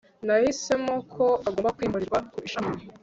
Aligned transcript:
nahisemo 0.25 0.93
ko 1.13 1.25
agomba 1.47 1.75
kwimurirwa 1.77 2.19
ku 2.31 2.37
ishami 2.47 2.75